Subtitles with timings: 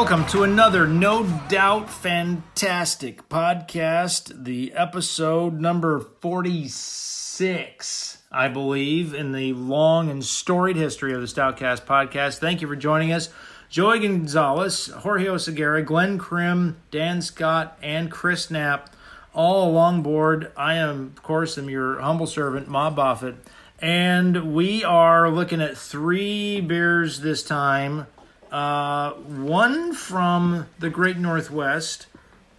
[0.00, 9.52] welcome to another no doubt fantastic podcast, the episode number 46, I believe, in the
[9.52, 12.38] long and storied history of the Stoutcast podcast.
[12.38, 13.28] Thank you for joining us.
[13.68, 18.88] Joey Gonzalez, Jorge Oseguera, Glenn Krim, Dan Scott, and Chris Knapp,
[19.34, 20.50] all along board.
[20.56, 23.34] I am, of course, am your humble servant, Bob Moffat,
[23.78, 28.06] and we are looking at three beers this time.
[28.50, 32.06] Uh, one from the Great Northwest.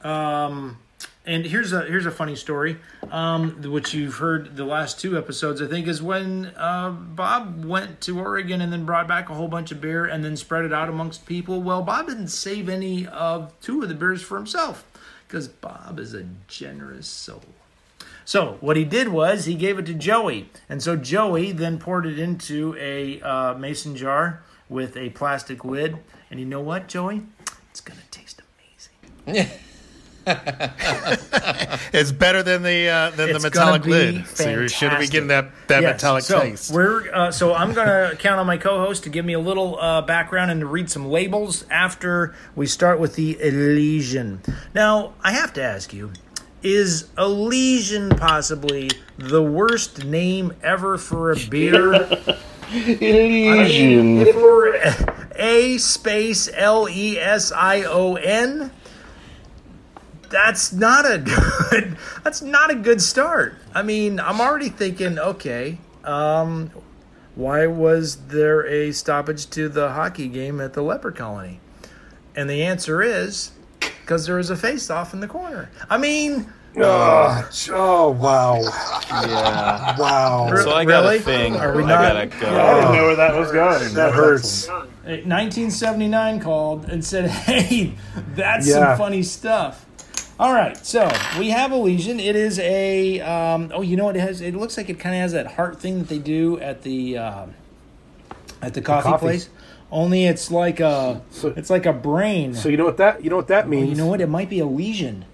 [0.04, 0.78] Um,
[1.26, 2.78] and here's a here's a funny story,
[3.12, 5.62] um, which you've heard the last two episodes.
[5.62, 9.48] I think is when uh, Bob went to Oregon and then brought back a whole
[9.48, 11.62] bunch of beer and then spread it out amongst people.
[11.62, 14.84] Well, Bob didn't save any of two of the beers for himself
[15.28, 17.44] because Bob is a generous soul.
[18.26, 22.06] So what he did was he gave it to Joey, and so Joey then poured
[22.06, 25.98] it into a uh, mason jar with a plastic lid.
[26.32, 27.22] And you know what, Joey?
[27.70, 28.42] It's gonna taste
[29.28, 29.48] amazing.
[31.94, 34.28] It's better than the uh, than It's the metallic gonna be lid.
[34.28, 35.12] So you should be fantastic.
[35.12, 36.72] getting that that Yes, metallic so taste.
[36.72, 40.02] We're uh, so I'm gonna count on my co-host to give me a little uh,
[40.04, 44.42] background and to read some labels after we start with the Elysian.
[44.76, 46.12] Now I have to ask you:
[46.62, 52.08] Is Elysian possibly the worst name ever for a beer?
[53.02, 54.20] Elysian.
[54.20, 54.76] if we're
[55.36, 58.72] A space L E S I O N,
[60.30, 61.18] that's not a
[61.70, 61.98] good.
[62.24, 63.56] That's not a good start.
[63.76, 66.72] I mean, I'm already thinking, okay, um,
[67.36, 71.60] why was there a stoppage to the hockey game at the leper colony?
[72.36, 75.70] And the answer is because there was a face-off in the corner.
[75.90, 78.60] I mean, Oh, oh, wow.
[78.62, 79.98] Yeah.
[80.00, 80.56] Wow.
[80.56, 81.18] So I got Really?
[81.18, 81.56] a thing.
[81.58, 82.60] Are we I not- gotta go.
[82.62, 83.94] I didn't know where that was going.
[83.94, 84.68] That hurts.
[84.70, 87.94] 1979 called and said, "Hey,
[88.36, 88.74] that's Yeah.
[88.74, 89.86] some funny stuff."
[90.40, 92.20] All right, so we have a lesion.
[92.20, 94.42] It is a um, oh, you know what it has?
[94.42, 97.18] It looks like it kind of has that heart thing that they do at the
[97.18, 97.54] um,
[98.62, 99.26] at the coffee, coffee.
[99.26, 99.50] place.
[99.92, 102.54] Only it's like a So- it's like a brain.
[102.56, 103.90] So you know what that you know what that means?
[103.90, 104.22] you know what?
[104.22, 105.26] It might be a lesion.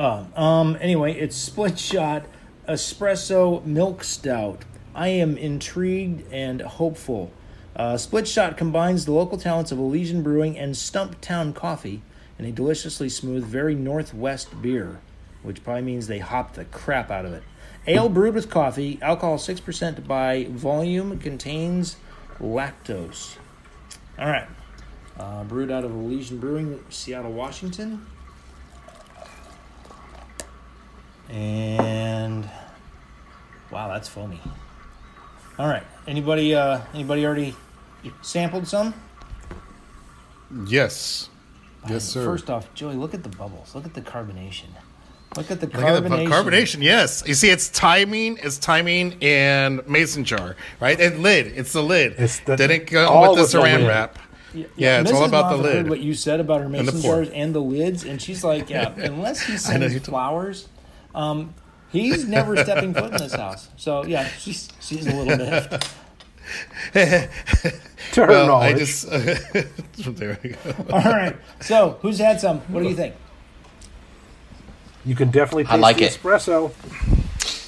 [0.00, 0.78] Uh, um.
[0.80, 2.24] Anyway, it's split shot
[2.66, 4.64] espresso milk stout.
[4.94, 7.30] I am intrigued and hopeful.
[7.76, 12.00] Uh, split shot combines the local talents of Elysian Brewing and Stumptown Coffee
[12.38, 15.00] in a deliciously smooth, very Northwest beer,
[15.42, 17.42] which probably means they hop the crap out of it.
[17.86, 21.96] Ale brewed with coffee, alcohol six percent by volume, contains
[22.38, 23.36] lactose.
[24.18, 24.48] All right.
[25.18, 28.06] Uh, brewed out of Elysian Brewing, Seattle, Washington.
[31.30, 32.48] And
[33.70, 34.40] wow, that's foamy.
[35.58, 35.84] All right.
[36.06, 37.54] Anybody uh anybody already
[38.22, 38.94] sampled some?
[40.66, 41.28] yes,
[41.88, 42.24] yes, sir.
[42.24, 43.74] First off, Joey, look at the bubbles.
[43.74, 44.64] Look at the carbonation.
[45.36, 46.02] Look at the carbonation.
[46.02, 46.28] Look at the carbonation.
[46.78, 46.82] carbonation.
[46.82, 48.38] Yes, you see, it's timing.
[48.42, 51.00] It's timing and mason jar, right?
[51.00, 51.46] And lid.
[51.48, 52.14] It's the lid.
[52.18, 53.88] It's the- Didn't go all with the with the saran lid.
[53.88, 54.18] wrap.
[54.76, 55.28] Yeah, it's all Mrs.
[55.28, 55.90] about the Moffat heard lid.
[55.90, 57.18] what you said about her mason pour.
[57.22, 60.66] jars and the lids, and she's like, "Yeah, unless he know, sends you told- flowers,
[61.14, 61.54] um,
[61.90, 65.88] he's never stepping foot in this house." So yeah, she's she's a little bit.
[66.92, 67.28] to
[68.22, 68.74] her Well, knowledge.
[68.74, 69.08] I just
[70.18, 70.74] there we go.
[70.90, 72.58] All right, so who's had some?
[72.62, 73.14] What do you think?
[75.04, 76.12] you can definitely taste I like the it.
[76.22, 76.72] espresso.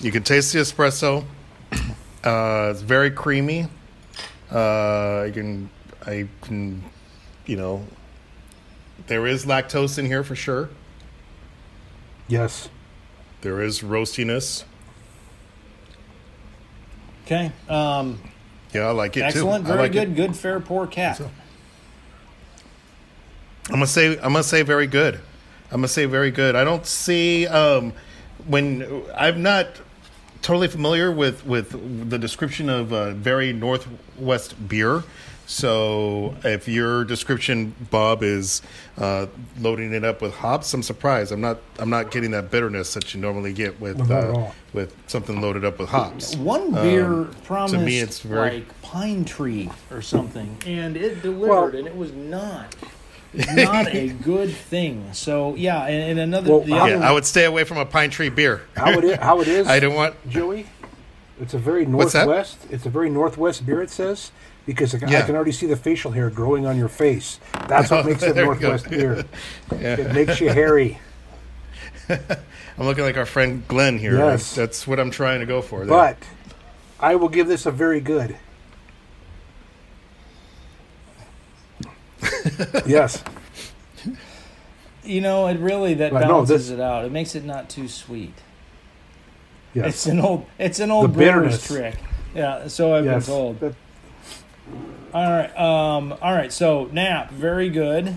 [0.05, 1.25] You can taste the espresso.
[2.23, 3.69] Uh, it's very creamy.
[4.51, 5.71] Uh, you can,
[6.05, 6.85] I can,
[7.47, 7.87] you know,
[9.07, 10.69] there is lactose in here for sure.
[12.29, 12.69] Yes.
[13.43, 14.65] There is roastiness.
[17.27, 18.21] Okay, um,
[18.73, 19.73] Yeah, I like it excellent, too.
[19.73, 20.17] I very like good, It.
[20.17, 21.21] good fair pour cap.
[23.69, 25.17] I'm gonna say, I'm gonna say very good.
[25.71, 26.57] I'm gonna say very good.
[26.57, 27.93] I don't see um,
[28.47, 29.69] when I'm not
[30.43, 35.03] totally familiar with with the description of uh, very northwest beer.
[35.53, 38.63] So if your description, Bob, is
[38.97, 39.27] uh,
[39.61, 41.31] loading it up with hops, I'm surprised.
[41.31, 41.59] I'm not.
[41.79, 44.97] I'm not getting that bitterness that you normally get with No, not at uh, with
[45.09, 46.35] something loaded up with hops.
[46.37, 51.21] One beer Um, promised to me, it's very- like pine tree or something, and it
[51.23, 52.75] delivered, Well- and it was not.
[53.35, 55.11] Not a good thing.
[55.13, 57.77] So yeah, and, and another Well, the how- other Yeah, I would stay away from
[57.77, 58.63] a pine tree beer.
[58.75, 60.15] How it is, how it is I don't want.
[60.31, 60.67] Joey?
[61.41, 62.59] It's a very northwest.
[62.71, 63.83] It's a very northwest beer.
[63.83, 64.31] It says
[64.67, 67.39] because I can, I can already see the facial hair growing on your face.
[67.69, 68.69] That's what oh, makes it There you go.
[68.69, 69.25] northwest beer.
[69.73, 70.99] It makes you hairy.
[72.09, 74.17] I'm looking like our friend Glenn here.
[74.17, 74.55] Yes.
[74.55, 75.81] That's what I'm trying to go for.
[75.81, 75.89] there.
[75.89, 76.17] But
[77.01, 78.37] I will give this a very good.
[82.87, 83.23] yes.
[85.05, 87.05] You know, it really that But no, balances this- it out.
[87.05, 88.35] It makes it not too sweet.
[89.75, 89.87] Yes.
[89.89, 91.67] It's an old it's an old The brewer's bitterness.
[91.67, 91.95] trick.
[92.35, 93.27] Yeah, so I've yes.
[93.27, 93.61] been told.
[93.61, 93.75] That-
[95.15, 96.53] All right, um, all right.
[96.53, 98.17] So Knapp, very good.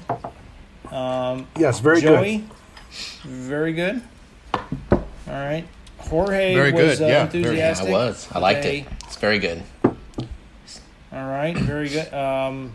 [0.91, 3.29] Um, yes, very Joey, good.
[3.31, 4.01] very good.
[4.53, 5.65] All right,
[5.97, 7.87] Jorge Very was good, uh, yeah, very- enthusiastic.
[7.89, 8.27] I was.
[8.31, 8.79] I liked Okay.
[8.79, 8.87] it.
[9.05, 9.63] It's very good.
[9.83, 9.93] All
[11.11, 12.13] right, very good.
[12.13, 12.73] Um,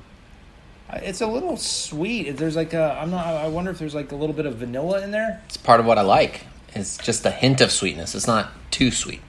[0.95, 2.37] it's a little sweet.
[2.37, 3.27] There's like a I'm not.
[3.27, 5.41] I wonder if there's like a little bit of vanilla in there.
[5.47, 6.43] It's part of what I like.
[6.75, 8.15] It's just a hint of sweetness.
[8.15, 9.21] It's not too sweet.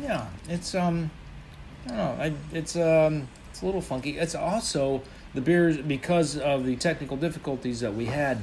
[0.00, 1.10] Yeah, it's um,
[1.86, 2.16] I don't know.
[2.24, 4.18] I, it's um, it's a little funky.
[4.18, 5.02] It's also
[5.34, 8.38] the beers because of the technical difficulties that we had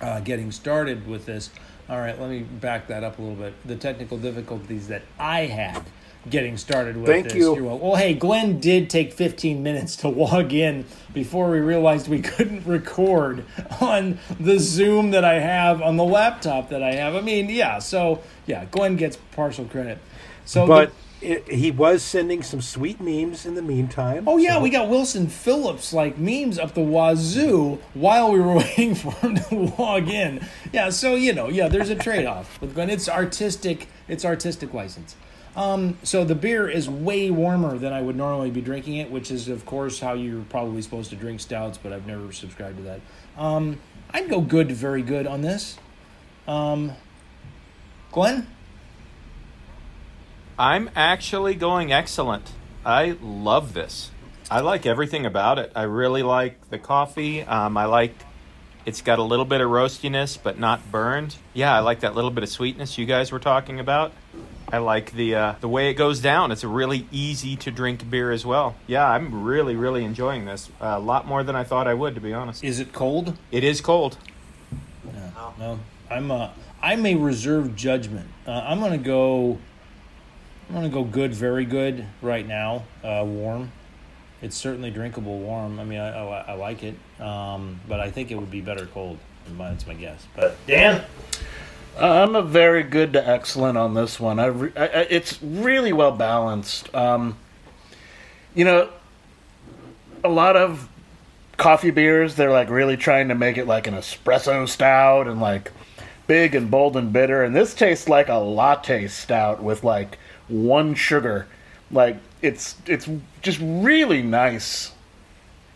[0.00, 1.50] uh, getting started with this.
[1.88, 3.54] All right, let me back that up a little bit.
[3.66, 5.82] The technical difficulties that I had
[6.28, 7.34] getting started with Thank this.
[7.36, 7.54] you.
[7.54, 10.84] You're wel- Well, hey, Glenn did take 15 minutes to log in
[11.14, 13.44] before we realized we couldn't record
[13.80, 17.14] on the Zoom that I have on the laptop that I have.
[17.14, 17.78] I mean, yeah.
[17.78, 19.98] So yeah, Glenn gets partial credit.
[20.48, 24.24] So the- But it, he was sending some sweet memes in the meantime.
[24.26, 28.54] Oh yeah, so- we got Wilson Phillips like memes up the wazoo while we were
[28.64, 30.40] waiting for him to log in.
[30.72, 32.88] Yeah, so you know, yeah, there's a trade off with Glenn.
[32.88, 33.88] It's artistic.
[34.08, 35.16] It's artistic license.
[35.54, 39.30] Um, so the beer is way warmer than I would normally be drinking it, which
[39.30, 42.82] is of course how you're probably supposed to drink stouts, but I've never subscribed to
[42.84, 43.00] that.
[43.36, 43.80] Um,
[44.12, 45.76] I'd go good very good on this.
[46.46, 46.92] Um,
[48.12, 48.46] Glenn,
[50.58, 52.50] I'm actually going excellent.
[52.84, 54.10] I love this.
[54.50, 55.70] I like everything about it.
[55.76, 57.42] I really like the coffee.
[57.42, 58.14] Um, I like
[58.84, 61.36] it's got a little bit of roastiness, but not burned.
[61.52, 64.12] Yeah, I like that little bit of sweetness you guys were talking about.
[64.72, 66.50] I like the uh, the way it goes down.
[66.50, 68.74] It's a really easy to drink beer as well.
[68.86, 72.20] Yeah, I'm really really enjoying this a lot more than I thought I would, to
[72.20, 72.64] be honest.
[72.64, 73.36] is it cold?
[73.52, 74.16] It is cold.
[75.04, 75.78] No, no.
[76.10, 76.50] I'm uh,
[76.82, 78.28] I'm a reserved judgment.
[78.46, 79.58] Uh, I'm gonna go.
[80.68, 82.84] I'm gonna go good, very good right now.
[83.02, 83.72] Uh, warm.
[84.42, 85.80] It's certainly drinkable warm.
[85.80, 88.86] I mean, I, I, I like it, um, but I think it would be better
[88.86, 89.18] cold.
[89.56, 90.26] That's my guess.
[90.36, 91.04] But Dan,
[91.98, 94.38] I'm a very good to excellent on this one.
[94.38, 96.94] I, re- I, I it's really well balanced.
[96.94, 97.36] Um,
[98.54, 98.90] you know,
[100.22, 100.88] a lot of
[101.56, 105.72] coffee beers they're like really trying to make it like an espresso stout and like
[106.28, 110.18] big and bold and bitter, and this tastes like a latte stout with like
[110.48, 111.46] one sugar.
[111.90, 113.08] Like it's it's
[113.42, 114.92] just really nice.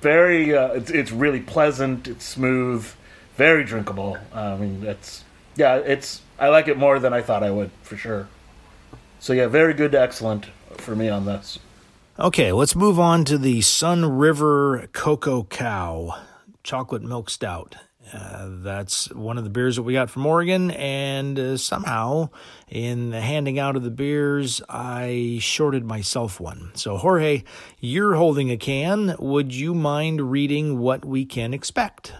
[0.00, 2.08] Very, uh, it's it's really pleasant.
[2.08, 2.90] It's smooth,
[3.36, 4.18] very drinkable.
[4.34, 5.24] I mean, it's
[5.56, 8.28] yeah, it's I like it more than I thought I would for sure.
[9.20, 10.46] So yeah, very good excellent
[10.78, 11.58] for me on this.
[12.18, 16.20] Okay, let's move on to the Sun River Cocoa Cow
[16.62, 17.76] Chocolate Milk Stout.
[18.12, 22.28] Uh, that's one of the beers that we got from Oregon, and uh, somehow,
[22.68, 26.72] in the handing out of the beers, I shorted myself one.
[26.74, 27.44] So, Jorge,
[27.78, 29.14] you're holding a can.
[29.18, 32.12] Would you mind reading what we can expect?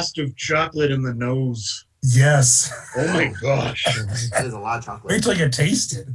[0.00, 1.84] Blast of chocolate in the nose.
[2.02, 2.72] Yes.
[2.96, 3.84] Oh my gosh.
[4.30, 5.12] That is a lot of chocolate.
[5.12, 6.08] Wait till you taste it.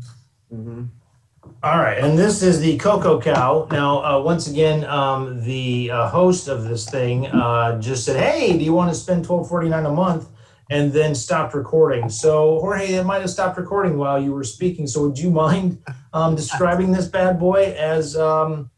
[1.63, 3.67] All right, and this is the Cocoa Cow.
[3.71, 8.57] Now, uh, once again, um, the uh, host of this thing uh, just said, "Hey,
[8.57, 10.29] do you want to spend twelve forty nine a month?"
[10.69, 12.09] And then stopped recording.
[12.09, 14.87] So, Jorge, it might have stopped recording while you were speaking.
[14.87, 18.71] So, would you mind um, describing this bad boy as um,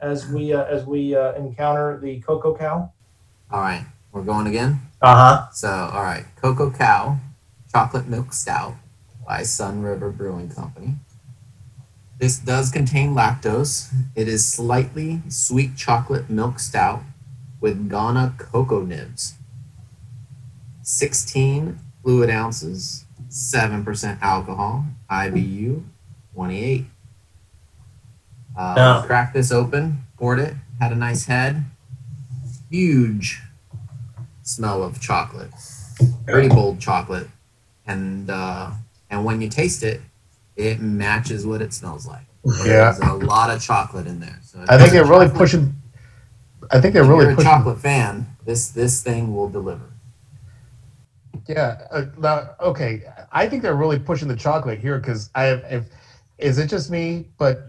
[0.00, 2.92] as we uh, as we uh, encounter the Cocoa Cow?
[3.50, 4.80] All right, we're going again.
[5.00, 5.50] Uh huh.
[5.52, 7.18] So, all right, Cocoa Cow
[7.72, 8.74] Chocolate Milk Stout
[9.26, 10.96] by Sun River Brewing Company.
[12.18, 13.92] This does contain lactose.
[14.14, 17.02] It is slightly sweet chocolate milk stout
[17.60, 19.34] with Ghana cocoa nibs.
[20.82, 25.84] 16 fluid ounces, 7% alcohol, IBU
[26.34, 26.86] 28.
[28.58, 29.02] Uh, Yeah.
[29.06, 31.64] Cracked this open, poured it, had a nice head.
[32.70, 33.40] Huge
[34.50, 35.50] smell of chocolate,
[36.26, 37.28] pretty bold chocolate,
[37.86, 38.70] and uh,
[39.10, 40.00] and when you taste it,
[40.56, 42.26] it matches what it smells like.
[42.44, 42.92] Yeah.
[42.92, 44.38] There's a lot of chocolate in there.
[44.42, 45.74] So I think they're really chocolate- pushing.
[46.70, 47.50] I think they're If really you're a pushing.
[47.50, 49.84] chocolate fan, this this thing will deliver.
[51.48, 51.80] Yeah.
[51.90, 53.02] Uh, now, okay.
[53.32, 55.64] I think they're really pushing the chocolate here because I have.
[55.70, 55.84] If,
[56.38, 57.26] is it just me?
[57.38, 57.62] But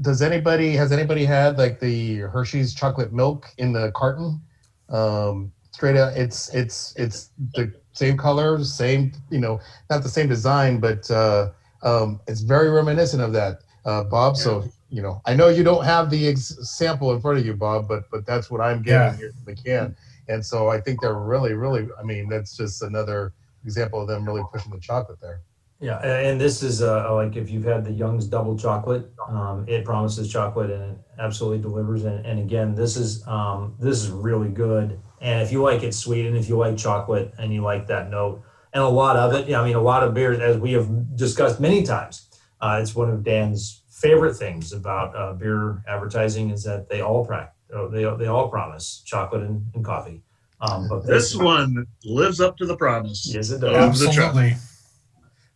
[0.00, 4.40] does anybody has anybody had like the Hershey's chocolate milk in the carton?
[4.88, 6.16] Um, straight out.
[6.16, 9.60] It's it's it's the same color, same you know,
[9.90, 11.50] not the same design, but uh,
[11.82, 14.36] um, it's very reminiscent of that, uh, Bob.
[14.36, 17.54] So you know, I know you don't have the ex- sample in front of you,
[17.54, 19.16] Bob, but but that's what I'm getting Yeah.
[19.16, 19.96] here from the can,
[20.28, 21.88] and so I think they're really really.
[21.98, 23.32] I mean, that's just another
[23.64, 25.40] example of them really pushing the chocolate there.
[25.80, 29.84] Yeah, and this is uh, like if you've had the Young's double chocolate, um, it
[29.84, 32.04] promises chocolate and it absolutely delivers.
[32.04, 35.00] And, and again, this is um, this is really good.
[35.22, 38.10] And if you like it sweet, and if you like chocolate, and you like that
[38.10, 41.16] note, and a lot of it, I mean, a lot of beers, as we have
[41.16, 42.28] discussed many times,
[42.60, 47.24] uh, it's one of Dan's favorite things about uh, beer advertising is that they all
[47.24, 50.22] prac- uh, they they all promise chocolate and, and coffee.
[50.60, 53.32] Um, but This one lives up to the promise.
[53.32, 53.76] yes, it does.
[53.76, 54.54] Absolutely.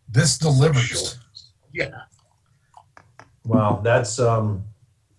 [0.08, 1.18] This delivers.
[1.72, 2.02] Yeah.
[3.44, 4.64] Wow, that's um,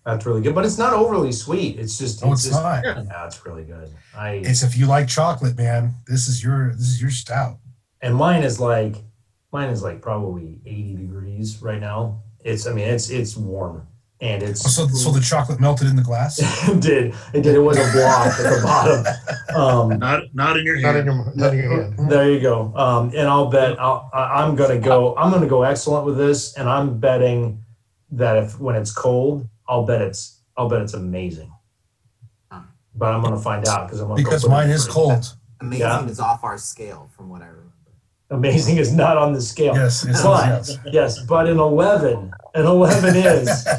[0.08, 1.78] that's really good, but it's not overly sweet.
[1.78, 2.84] It's just No, it's just, not.
[2.84, 3.90] Yeah, it's really good.
[4.16, 5.94] I It's if you like chocolate, man.
[6.08, 7.58] This is your this is your stout.
[8.02, 8.96] and mine is like
[9.52, 12.22] mine is like probably eighty degrees right now.
[12.44, 13.86] It's I mean it's it's warm
[14.22, 16.40] and it's Oh, so so the chocolate melted in the glass.
[16.70, 19.06] it did it did it was a block at the bottom.
[19.94, 21.10] Um, Not not in your Not hand.
[21.10, 22.10] in your not in your hand.
[22.10, 22.74] There you go.
[22.76, 25.16] Um, and I'll bet I'll, I- I'm gonna go.
[25.18, 27.64] I'm gonna go excellent with this, and I'm betting
[28.12, 31.52] that if when it's cold, I'll bet it's I'll bet it's amazing.
[32.96, 35.36] But I'm gonna find out because I'm gonna Because put it mine is the cold.
[35.62, 36.06] Amazing Yeah.
[36.08, 37.64] is off our scale from what I remember.
[38.32, 39.74] Amazing is not on the scale.
[39.76, 40.78] Yes, it is, but yes.
[40.92, 43.68] yes, but an eleven, an eleven is.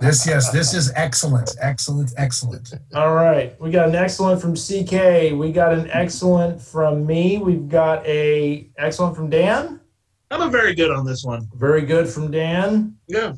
[0.00, 2.72] This yes, this is excellent, excellent, excellent.
[2.94, 5.32] All right, we got an excellent from CK.
[5.38, 7.38] We got an excellent from me.
[7.38, 9.80] We've got a excellent from Dan.
[10.30, 11.48] I'm a very good on this one.
[11.54, 12.96] Very good from Dan.
[13.08, 13.34] Yeah.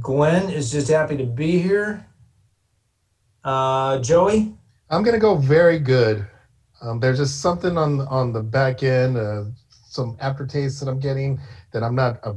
[0.00, 2.06] Glenn is just happy to be here.
[3.44, 4.54] Uh, Joey,
[4.90, 6.26] I'm gonna go very good.
[6.80, 9.44] Um, there's just something on on the back end, uh,
[9.88, 11.40] some aftertaste that I'm getting
[11.72, 12.34] that I'm not a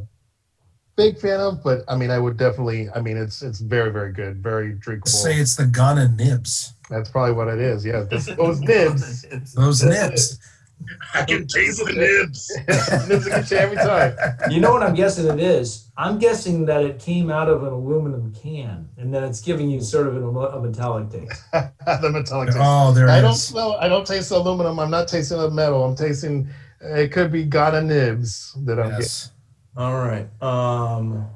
[0.95, 2.89] big fan of, but I mean, I would definitely.
[2.93, 5.09] I mean, it's it's very very good, very drinkable.
[5.09, 6.73] Say it's the Ghana nibs.
[6.89, 7.85] That's probably what it is.
[7.85, 9.25] Yeah, this, those nibs.
[9.55, 10.39] Those nibs.
[11.13, 12.51] I can taste the nibs.
[13.07, 14.15] nibs will get you every time.
[14.50, 15.89] you know what I'm guessing it is?
[15.98, 19.81] I'm guessing that it came out of an aluminum can and then it's giving you
[19.81, 21.43] sort of an, a metallic taste.
[21.51, 22.59] the metallic taste.
[22.62, 23.74] Oh, there I it don't smell.
[23.75, 24.79] I don't taste aluminum.
[24.79, 25.83] I'm not tasting the metal.
[25.83, 26.50] I'm tasting.
[26.81, 29.31] It could be Ghana nibs that I'm Yes.
[29.75, 30.27] All right.
[30.41, 31.27] Um,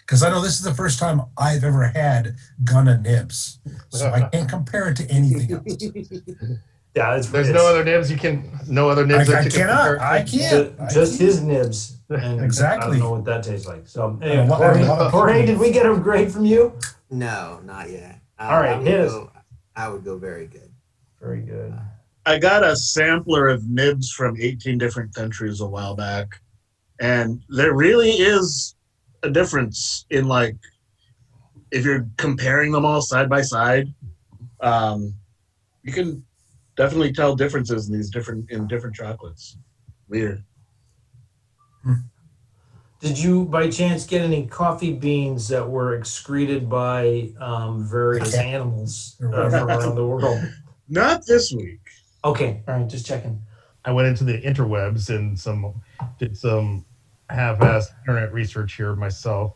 [0.00, 4.28] Because I know this is the first time I've ever had Ghana nibs, so I
[4.32, 6.58] can't compare it to anything else.
[6.98, 8.50] Yeah, it's There's it's no other nibs you can.
[8.66, 9.28] No other I, nibs.
[9.28, 9.88] that I you can cannot.
[9.88, 10.02] compare.
[10.02, 10.80] I can't.
[10.80, 11.20] I just can't.
[11.20, 11.96] his nibs.
[12.10, 12.90] And I Exactly.
[12.92, 13.86] don't know what that tastes like.
[13.86, 16.72] So, anyway, lot- Jorge, a Jorge, did we get a grade from you?
[17.10, 18.20] No, not yet.
[18.38, 19.12] Uh, All right, I would hit us.
[19.12, 19.30] go,
[19.76, 20.70] I would go very good.
[21.20, 21.72] Very good.
[22.26, 26.40] I got a sampler of nibs from 18 different countries a while back,
[27.00, 28.74] and there really is
[29.22, 30.56] a difference in like
[31.70, 33.86] if you're comparing them all side by side.
[34.60, 35.14] Um,
[35.84, 36.24] you can
[36.78, 39.58] definitely tell differences in these different in different chocolates.
[40.08, 40.42] Weird.
[43.00, 49.16] Did you, by chance, get any coffee beans that were excreted by um, various animals
[49.24, 50.40] uh, from around the world?
[50.88, 51.80] Not this week.
[52.24, 53.40] Okay, all right, just checking.
[53.84, 55.80] I went into the interwebs and some
[56.18, 56.84] did some
[57.30, 59.54] half-assed internet research here myself,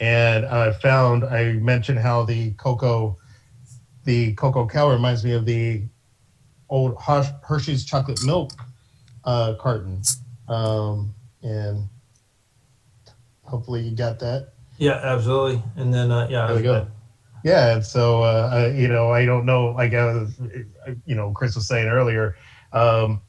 [0.00, 3.16] and I found I mentioned how the cocoa,
[4.04, 5.84] the cocoa cow reminds me of the
[6.72, 8.50] old Hershey's chocolate milk
[9.24, 10.00] uh, carton,
[10.48, 11.86] um, and
[13.44, 14.54] hopefully you got that.
[14.78, 15.62] Yeah, absolutely.
[15.76, 16.86] And then, uh, yeah, There we go.
[17.44, 19.72] Yeah, and so uh, I, you know, I don't know.
[19.72, 20.40] Like I was,
[21.04, 22.36] you know, Chris was saying earlier,
[22.72, 23.20] um,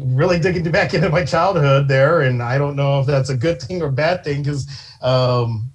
[0.00, 3.62] really digging back into my childhood there, and I don't know if that's a good
[3.62, 4.66] thing or bad thing because
[5.00, 5.72] um,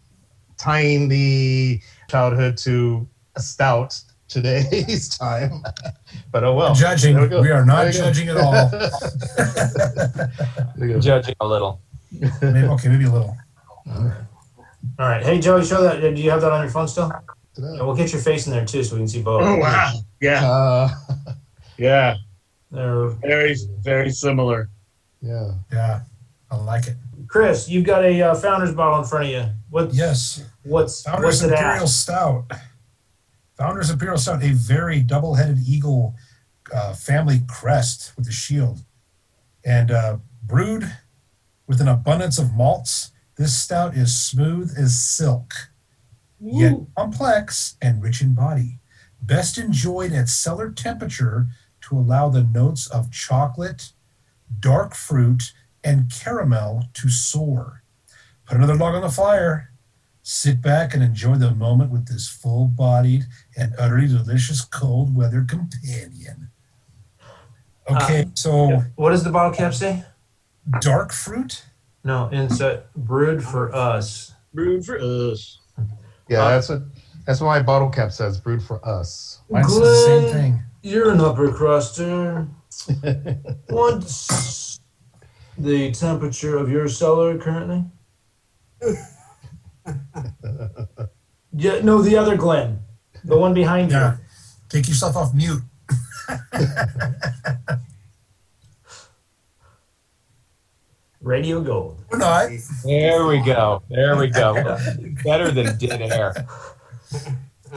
[0.57, 5.63] tying the childhood to a stout today's time.
[6.31, 6.73] but oh well.
[6.75, 7.19] judging.
[7.19, 7.27] We.
[7.27, 8.03] We are not There we go.
[8.05, 8.69] judging at all.
[10.77, 10.99] There you go.
[10.99, 11.81] Judging a little.
[12.11, 13.35] maybe, okay, maybe a little.
[13.87, 14.13] All
[14.99, 15.23] right.
[15.23, 16.01] Hey, Joey, show that.
[16.01, 17.11] Do you have that on your phone still?
[17.57, 19.43] Yeah, we'll get your face in there too so we can see both.
[19.43, 19.93] Oh wow.
[20.21, 20.45] Yeah.
[20.49, 20.89] Uh,
[21.77, 22.15] Yeah.
[22.71, 23.09] There.
[23.09, 24.69] Very very similar.
[25.21, 25.51] yeah.
[25.71, 26.01] Yeah,
[26.51, 26.95] I like it.
[27.27, 29.45] Chris, you've got a uh, founder's bottle in front of you.
[29.69, 31.89] What's Yes, what's Founders what's it Imperial at?
[31.89, 32.51] Stout.
[33.57, 36.15] Founders Imperial Stout, a very double-headed eagle
[36.73, 38.83] uh, family crest with a shield,
[39.63, 40.91] and uh, brewed
[41.67, 43.11] with an abundance of malts.
[43.37, 45.53] This stout is smooth as silk,
[46.39, 48.79] yet complex and rich in body.
[49.21, 51.47] best enjoyed at cellar temperature
[51.81, 53.91] to allow the notes of chocolate,
[54.59, 57.83] dark fruit, and caramel to soar.
[58.45, 59.71] Put another log on the fire.
[60.27, 65.45] Sit back and enjoy the moment with this full bodied and utterly delicious cold weather
[65.47, 66.49] companion.
[67.87, 70.03] Okay, so What does the bottle cap say?
[70.81, 71.63] dark fruit?
[72.03, 74.33] No, inside brewed for us.
[74.51, 75.59] Brewed for us.
[76.27, 76.81] Yeah, Uh, that's what
[77.27, 78.39] that's what my bottle cap says.
[78.39, 79.41] Brewed for us.
[79.51, 80.63] Mine says the same thing.
[80.81, 82.47] You're an upper cruster.
[83.69, 84.79] What's
[85.55, 87.85] the temperature of your cellar currently?
[91.53, 92.79] yeah, no, the other Glenn,
[93.23, 94.13] the one behind you.
[94.69, 95.61] Take yourself off mute.
[101.21, 102.03] Radio Gold.
[102.11, 102.49] Or not.
[102.83, 103.81] There we go.
[103.89, 104.53] There we go.
[105.23, 106.33] Better than dead air.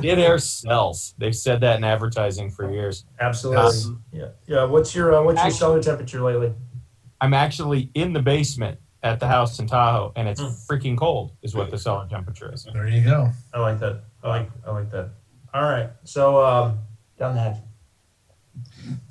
[0.00, 1.14] Dead air sells.
[1.18, 3.04] They've said that in advertising for years.
[3.20, 3.96] Absolutely.
[4.12, 4.28] yeah.
[4.46, 4.64] Yeah.
[4.64, 6.52] What's your uh, what's your Actually- cellar temperature lately?
[7.20, 10.48] I'm actually in the basement at the house in Tahoe, and it's Hmm.
[10.68, 11.32] freaking cold.
[11.42, 12.64] Is what the cellar temperature is.
[12.72, 13.30] There you go.
[13.54, 14.02] I like that.
[14.24, 15.10] I like I like that.
[15.54, 15.90] All right.
[16.04, 16.78] So um,
[17.18, 17.58] down the hatch.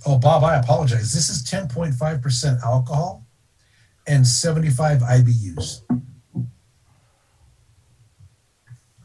[0.06, 1.14] Oh, Bob, I apologize.
[1.14, 3.26] This is 10.5% alcohol
[4.08, 5.82] and 75 IBUs.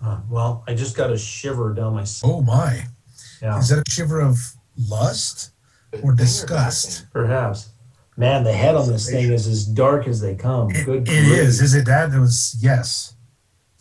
[0.04, 2.02] Uh, well, I just got a shiver down my.
[2.02, 2.86] s- Oh, my.
[3.40, 3.58] Yeah.
[3.58, 4.38] Is that a shiver of
[4.76, 5.50] lust
[6.02, 7.06] or disgust?
[7.12, 7.70] Perhaps.
[8.16, 10.70] Man, the head on this thing is as dark as they come.
[10.70, 11.08] It, Good.
[11.08, 11.60] it is.
[11.62, 12.12] Is it that?
[12.12, 13.14] It was, yes.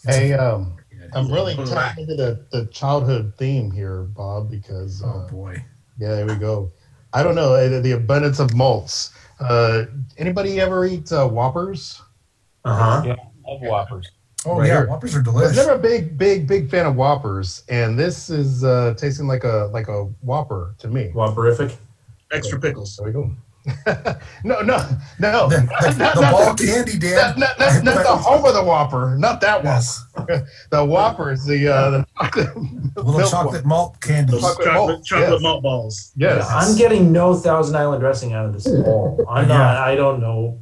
[0.05, 0.77] Hey, um,
[1.13, 1.67] I'm really Right.
[1.67, 5.63] tapping into the, the childhood theme here, Bob, because Oh, uh, boy.
[5.97, 6.71] yeah, there we go.
[7.13, 9.11] I don't know uh, the abundance of malts.
[9.41, 9.83] Uh,
[10.17, 12.01] anybody ever eat uh, Whoppers?
[12.63, 13.03] Uh huh.
[13.05, 13.15] Yeah,
[13.45, 14.09] love Whoppers.
[14.45, 14.73] Oh, Right yeah.
[14.77, 14.87] here.
[14.87, 15.51] Whoppers are delicious.
[15.59, 19.43] I'm never a big, big, big fan of Whoppers, and this is uh, tasting like
[19.43, 21.11] a like a Whopper to me.
[21.13, 21.75] Whopperific.
[22.31, 22.95] Extra pickles.
[22.95, 23.29] There we go.
[24.43, 24.77] no, no,
[25.19, 25.47] no.
[25.49, 27.37] The, the, Not- the not ball the- candy, Dan.
[27.37, 29.65] Not, not, not, not the home of the Whopper, not that one.
[29.65, 30.03] Yes.
[30.71, 32.55] The Whopper is the uh, the chocolate
[32.95, 33.67] Little chocolate one.
[33.69, 34.31] malt candy.
[34.33, 35.41] Those Chocolate chocolate, malt, chocolate yes.
[35.41, 36.11] malt balls.
[36.15, 36.47] Yes.
[36.49, 39.23] I'm getting no Thousand Island dressing out of this at all.
[39.29, 39.77] I'm not.
[39.77, 40.59] I don't know.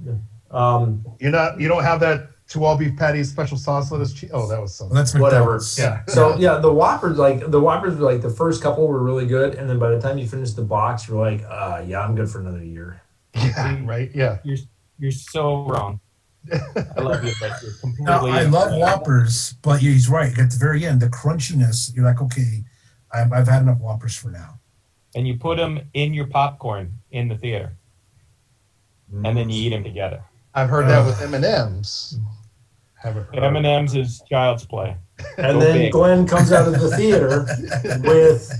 [0.52, 1.60] Um, You're not.
[1.60, 4.32] You don't have that two all beef patties special sauce lettuce cheese.
[4.34, 4.96] Oh, that was Well, something.
[4.96, 5.62] that's whatever.
[5.78, 6.02] Yeah.
[6.08, 9.56] So yeah, the Whoppers like the Whoppers were like the first couple were really good,
[9.56, 12.30] and then by the time you finish the box, you're like, uh, yeah, I'm good
[12.30, 13.02] for another year.
[13.36, 13.80] Yeah.
[13.86, 14.10] Right.
[14.14, 14.40] Yeah.
[14.44, 14.58] You're
[14.98, 16.00] you're so wrong.
[16.52, 18.32] I love you, but you're Now, completely.
[18.32, 20.32] I love Whoppers, but he's right.
[20.40, 22.64] At the very end, the crunchiness, you're like, okay,
[23.14, 24.60] I've, I've had enough Whoppers for now.
[25.16, 27.74] and you put them in your popcorn in the theater,
[29.24, 30.24] and then you eat them together.
[30.56, 32.18] I've heard that with M and M's.
[33.02, 33.44] Haven't heard.
[33.44, 34.96] M and M's is child's play.
[35.38, 35.92] And Go then big.
[35.92, 37.46] Glenn comes out of the theater
[38.04, 38.52] with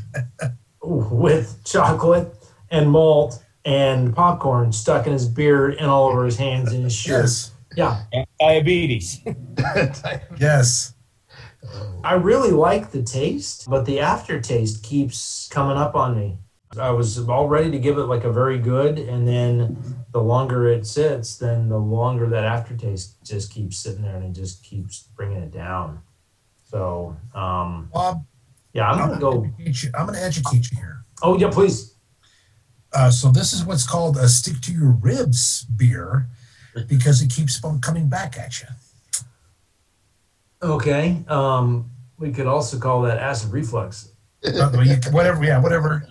[0.82, 2.34] with chocolate
[2.72, 6.96] and malt and popcorn stuck in his beard and all over his hands and his
[6.96, 7.24] shirt.
[7.24, 7.52] Yes.
[7.76, 9.20] Yeah, And diabetes.
[10.40, 10.94] Yes.
[12.04, 16.38] I really like the taste, but the aftertaste keeps coming up on me.
[16.78, 19.78] I was all ready to give it like a very good, and then
[20.12, 24.40] the longer it sits, then the longer that aftertaste just keeps sitting there and it
[24.40, 26.02] just keeps bringing it down.
[26.66, 28.24] So, um, Bob,
[28.74, 29.48] yeah, I'm I'm gonna going go.
[29.48, 31.06] to educate you, I'm gonna educate you here.
[31.24, 31.96] Oh yeah, please.
[32.94, 36.28] Uh, so this is what's called a stick to your ribs beer
[36.88, 38.68] because it keeps on coming back at you.
[40.62, 41.24] Okay.
[41.28, 44.12] Um, we could also call that acid reflux.
[44.44, 46.08] Well, you- whatever, yeah, whatever,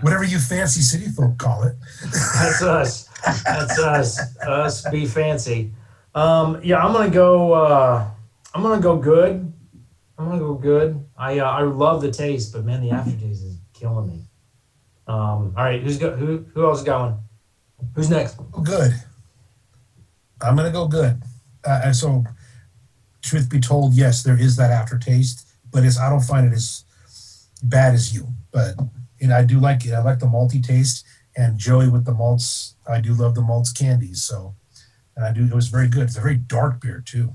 [0.00, 1.74] whatever you fancy city folk call it.
[2.02, 3.08] That's us.
[3.44, 4.18] That's us.
[4.46, 5.72] Us be fancy.
[6.14, 7.52] Um, yeah, I'm gonna go.
[7.52, 8.06] Uh,
[8.54, 9.52] I'm gonna go good.
[10.18, 11.04] I'm gonna go good.
[11.16, 14.24] I uh, I love the taste, but man, the aftertaste is killing me.
[15.08, 16.14] Um, all right, who's go?
[16.14, 17.16] Who who else is going?
[17.94, 18.36] Who's next?
[18.54, 18.92] Oh, good.
[20.40, 21.22] I'm gonna go good.
[21.64, 22.24] Uh, and so,
[23.22, 26.84] truth be told, yes, there is that aftertaste, but it's I don't find it as
[27.62, 28.28] bad as you.
[28.52, 28.74] But
[29.18, 29.92] you know, I do like it.
[29.92, 31.04] I like the malty taste,
[31.36, 32.76] and Joey with the malts.
[32.88, 34.22] I do love the malts candies.
[34.22, 34.54] So,
[35.16, 35.44] and I do.
[35.44, 36.02] It was very good.
[36.04, 37.32] It's a very dark beer too.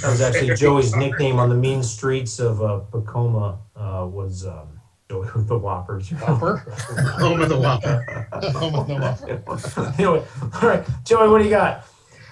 [0.00, 3.58] That was actually Joey's nickname on the mean streets of uh, Pacoima.
[3.74, 6.10] Uh, was um, Joey with the Whoppers.
[6.10, 6.56] Whopper.
[7.18, 8.28] Home of the Whopper.
[8.52, 9.94] Home of the Whopper.
[9.98, 10.24] anyway,
[10.62, 11.84] all right, Joey, what do you got?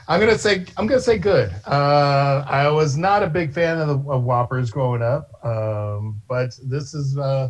[0.09, 1.53] I'm gonna say I'm gonna say good.
[1.67, 6.57] Uh, I was not a big fan of the of Whoppers growing up, um, but
[6.63, 7.49] this is uh,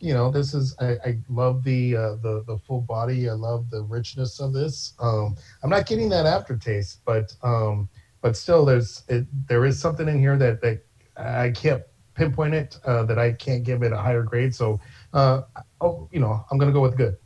[0.00, 3.28] you know this is I, I love the uh, the the full body.
[3.28, 4.94] I love the richness of this.
[4.98, 7.88] Um, I'm not getting that aftertaste, but um,
[8.20, 10.84] but still there's it, there is something in here that that
[11.16, 11.82] I can't
[12.14, 14.54] pinpoint it uh, that I can't give it a higher grade.
[14.54, 14.80] So
[15.12, 15.42] Uh,
[15.80, 17.16] oh, you know, I'm gonna go with good.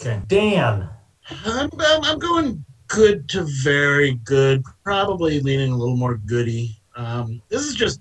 [0.00, 0.22] Okay.
[0.26, 0.88] Dan.
[1.44, 6.80] I'm, I'm, I'm going good to very good, probably leaning a little more goody.
[6.96, 8.00] Um, this is just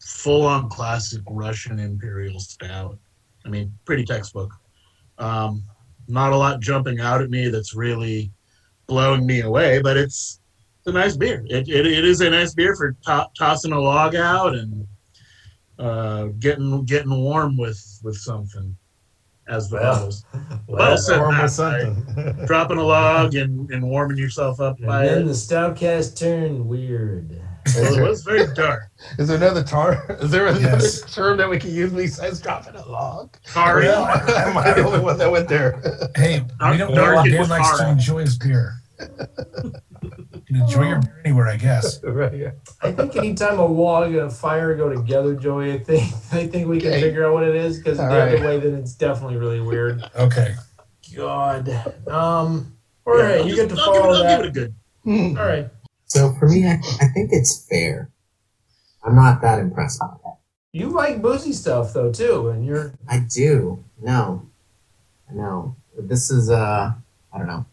[0.00, 2.98] full on classic Russian Imperial Stout.
[3.44, 4.52] I mean, pretty textbook.
[5.18, 5.62] Um,
[6.08, 8.30] not a lot jumping out at me that's really
[8.86, 10.40] blowing me away, but it's,
[10.78, 11.44] it's a nice beer.
[11.48, 14.86] It, it, it is a nice beer for to- tossing a log out and
[15.78, 18.76] uh, getting getting warm with with something,
[19.48, 20.24] as the Well, bottles.
[20.68, 21.42] Well said, Warm Matt.
[21.44, 22.44] with something.
[22.46, 25.24] dropping a log and, and warming yourself up And by then it.
[25.26, 27.40] the Stoutcast turned weird.
[27.76, 28.82] Well, it was very dark.
[29.18, 30.16] Is there another tar?
[30.20, 31.12] Is there another Yes.
[31.14, 33.36] term that we can use besides dropping a log?
[33.44, 33.88] Tardy.
[33.88, 35.80] Am I the only one that went there?
[36.14, 38.74] Hey, Dark- we don't know it Dan was likes to enjoy his beer.
[40.48, 42.00] You can enjoy your beer anywhere, I guess.
[42.04, 42.32] right.
[42.34, 42.50] Yeah.
[42.82, 46.68] I think anytime a log and a fire go together, Joey, I think I think
[46.68, 47.00] we can Okay.
[47.00, 50.02] figure out what it is because the All other way, then it's definitely really weird.
[50.14, 50.54] Okay.
[51.16, 51.68] God.
[52.08, 52.72] Um.
[53.06, 54.36] All right, I'll you just- get to I'll give it- follow I'll that.
[54.38, 54.74] give it a good.
[55.04, 55.38] Hmm.
[55.38, 55.68] All right.
[56.06, 58.10] So for me, I, I think it's fair.
[59.04, 60.32] I'm not that impressed with it.
[60.72, 63.84] You like boozy stuff though too, and you're I do.
[64.00, 64.48] No.
[65.32, 65.76] No.
[65.98, 66.92] This is uh
[67.32, 67.66] I don't know.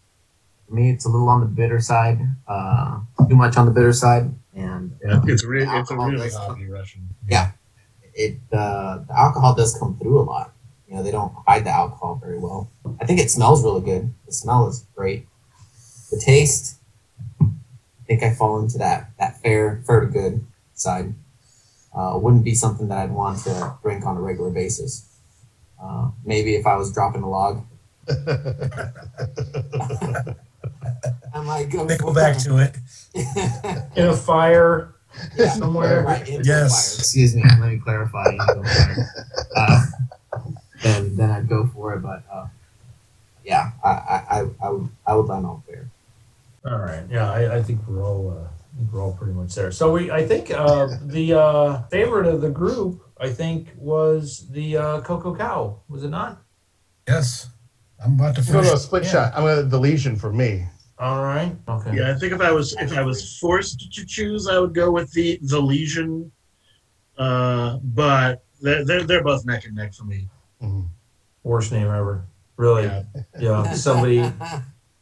[0.74, 2.20] For me it's a little on the bitter side.
[2.48, 4.34] Uh too much on the bitter side.
[4.56, 7.10] And Yeah, it's re- the it's a really hoppy Russian.
[8.16, 10.52] it uh the alcohol does come through a lot.
[10.88, 12.72] You know, they don't hide the alcohol very well.
[13.00, 14.16] I think it smells really good.
[14.26, 15.28] The smell is great.
[16.10, 16.78] The taste
[17.40, 17.46] I
[18.08, 21.14] think I fall into that that fair fair to good side.
[21.94, 25.06] Uh, wouldn't be something that I'd want to drink on a regular basis.
[25.80, 27.64] Uh, maybe if I was dropping a log,
[31.34, 31.86] I might go.
[31.86, 32.76] They go back to it.
[33.14, 33.86] it.
[33.96, 34.94] in a fire
[35.38, 35.52] yeah.
[35.54, 36.04] somewhere.
[36.04, 36.96] Right, into Yes.
[36.96, 37.00] fire.
[37.00, 37.44] Excuse me.
[37.60, 38.26] Let me clarify.
[38.30, 39.10] into the fire.
[39.56, 39.86] Uh,
[40.82, 42.00] then, then I'd go for it.
[42.02, 42.48] But uh,
[43.46, 45.90] yeah, I, I, I, I would, I would land on fair.
[46.66, 47.04] All right.
[47.10, 49.72] Yeah, I, I think we're all uh, I think we're all pretty much there.
[49.72, 54.78] So we I think uh, the uh, favorite of the group I think was the
[54.78, 55.80] uh, Cocoa Cow.
[55.90, 56.42] Was it not?
[57.08, 57.50] Yes.
[58.04, 58.68] I'm about to No, finish.
[58.72, 59.10] no, split Yeah.
[59.12, 59.34] shot.
[59.36, 60.66] I'm gonna the lesion for me.
[61.00, 61.56] All right.
[61.68, 61.96] Okay.
[61.98, 64.92] Yeah, I think if I was if I was forced to choose, I would go
[64.92, 66.32] with the the Legion.
[67.18, 70.28] Uh, but they're, they're they're both neck and neck for me.
[70.62, 70.88] Mhm.
[71.44, 72.26] Worst name ever.
[72.58, 72.84] Really.
[72.84, 73.04] Yeah.
[73.40, 73.74] Yeah.
[73.74, 74.32] Somebody.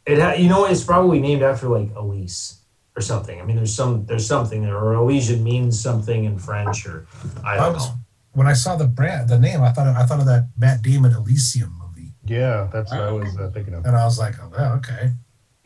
[0.04, 2.58] It ha- you know it's probably named after like Elise
[2.96, 3.40] or something.
[3.40, 7.06] I mean, there's some there's something there, or Elysian means something in French, or
[7.44, 7.94] I I don't was, know.
[8.32, 11.12] when I saw the brand, the name, I thought I thought of that Matt Damon
[11.12, 13.86] Elysium movie, Yeah, that's what I was uh, thinking of.
[13.86, 15.12] and I was like, oh, yeah, okay.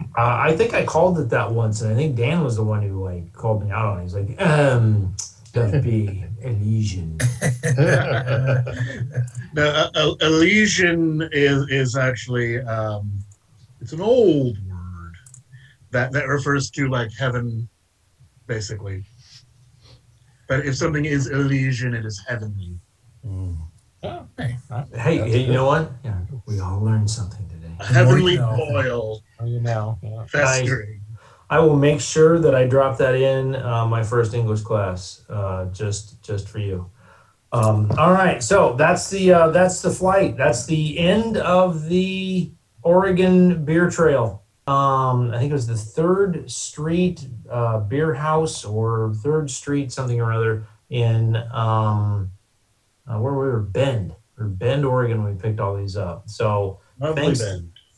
[0.00, 2.82] Uh, I think I called it that once, and I think Dan was the one
[2.82, 4.02] who like called me out on it.
[4.02, 5.14] He's like, um,
[5.52, 7.18] that'd be Elysian.
[9.54, 13.12] Now, uh, Elysian is is actually um,
[13.80, 15.14] it's an old word
[15.90, 17.68] that that refers to like heaven,
[18.46, 19.04] basically.
[20.48, 22.78] But if something is Elysian, it is heavenly.
[23.26, 23.56] Mm.
[24.38, 24.56] Hey,
[24.94, 25.90] hey, you know what?
[26.04, 27.55] Yeah, we all learned something today.
[27.80, 28.56] A heavenly you know.
[28.56, 29.98] boil you know.
[30.02, 30.24] Yeah.
[30.26, 31.02] festering.
[31.48, 35.66] I will make sure that I drop that in uh, my first English class, uh,
[35.66, 36.90] just just for you.
[37.52, 40.36] Um, all right, so that's the uh, that's the flight.
[40.36, 42.50] That's the end of the
[42.82, 44.42] Oregon Beer Trail.
[44.66, 50.20] Um, I think it was the Third Street uh, Beer House or Third Street something
[50.20, 52.32] or other in um,
[53.06, 55.24] uh, where we were Bend or Bend, Oregon.
[55.24, 56.28] We picked all these up.
[56.28, 57.44] So Lovely Thanks.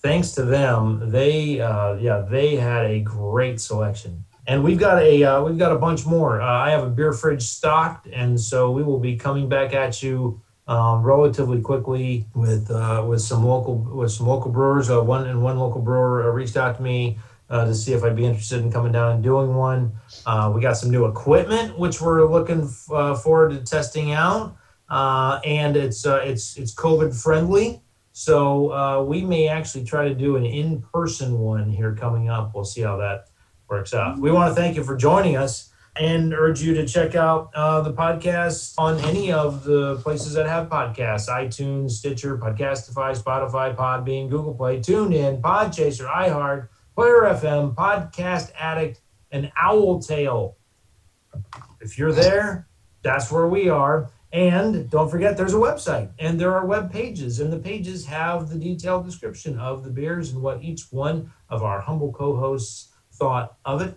[0.02, 5.24] thanks to them, they uh, yeah they had a great selection, and we've got a
[5.24, 6.40] uh, we've got a bunch more.
[6.40, 10.02] Uh, I have a beer fridge stocked, and so we will be coming back at
[10.02, 14.90] you um, relatively quickly with uh, with some local with some local brewers.
[14.90, 17.18] Uh, one and one local brewer uh, reached out to me
[17.50, 19.92] uh, to see if I'd be interested in coming down and doing one.
[20.26, 24.56] Uh, we got some new equipment which we're looking f- uh, forward to testing out,
[24.90, 27.82] uh, and it's uh, it's it's COVID friendly.
[28.18, 32.52] So uh, we may actually try to do an in-person one here coming up.
[32.52, 33.28] We'll see how that
[33.68, 34.18] works out.
[34.18, 37.80] We want to thank you for joining us and urge you to check out uh,
[37.80, 44.28] the podcast on any of the places that have podcasts: iTunes, Stitcher, Podcastify, Spotify, Podbean,
[44.28, 49.00] Google Play, TuneIn, Podchaser, iHeart, Player FM, Podcast Addict,
[49.30, 50.56] and Owl Tail.
[51.80, 52.66] If you're there,
[53.02, 54.10] that's where we are.
[54.32, 58.50] And don't forget, there's a website and there are web pages, and the pages have
[58.50, 62.88] the detailed description of the beers and what each one of our humble co hosts
[63.12, 63.96] thought of it.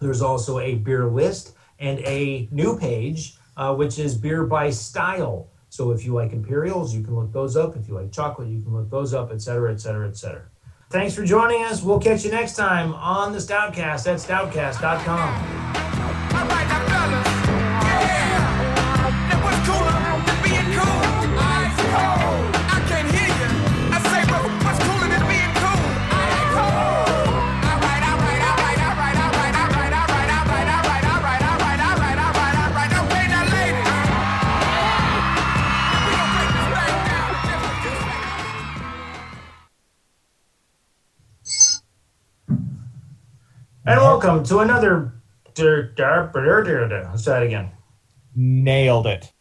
[0.00, 5.48] There's also a beer list and a new page, uh, which is beer by style.
[5.70, 7.76] So if you like Imperials, you can look those up.
[7.76, 10.44] If you like chocolate, you can look those up, et cetera, et cetera, et cetera.
[10.90, 11.82] Thanks for joining us.
[11.82, 15.87] We'll catch you next time on the Stoutcast at stoutcast.com.
[44.18, 45.12] welcome to another.
[47.04, 47.70] Let's try it again.
[48.34, 49.32] Nailed it.